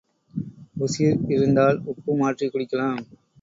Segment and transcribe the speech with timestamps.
[0.77, 2.99] உசிர் இருந்தால் உப்பு மாற்றிக் குடிக்கலாம்.